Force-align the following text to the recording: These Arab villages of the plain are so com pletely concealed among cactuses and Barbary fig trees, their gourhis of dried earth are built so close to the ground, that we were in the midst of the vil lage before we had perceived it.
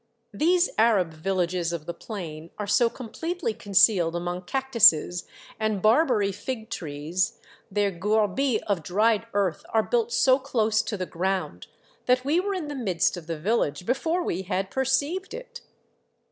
These 0.33 0.71
Arab 0.79 1.13
villages 1.13 1.71
of 1.71 1.85
the 1.85 1.93
plain 1.93 2.49
are 2.57 2.65
so 2.65 2.89
com 2.89 3.09
pletely 3.09 3.55
concealed 3.55 4.15
among 4.15 4.45
cactuses 4.45 5.27
and 5.59 5.79
Barbary 5.79 6.31
fig 6.31 6.71
trees, 6.71 7.37
their 7.69 7.91
gourhis 7.91 8.61
of 8.65 8.81
dried 8.81 9.27
earth 9.35 9.63
are 9.69 9.83
built 9.83 10.11
so 10.11 10.39
close 10.39 10.81
to 10.81 10.97
the 10.97 11.05
ground, 11.05 11.67
that 12.07 12.25
we 12.25 12.39
were 12.39 12.55
in 12.55 12.67
the 12.67 12.73
midst 12.73 13.15
of 13.15 13.27
the 13.27 13.37
vil 13.37 13.59
lage 13.59 13.85
before 13.85 14.23
we 14.23 14.41
had 14.41 14.71
perceived 14.71 15.35
it. 15.35 15.61